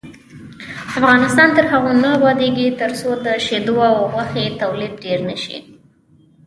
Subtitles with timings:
[0.99, 5.57] افغانستان تر هغو نه ابادیږي، ترڅو د شیدو او غوښې تولید ډیر نشي.